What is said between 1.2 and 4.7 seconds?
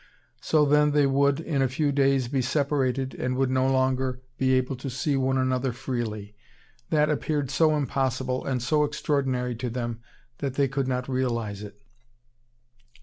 in a few days, be separated and would no longer be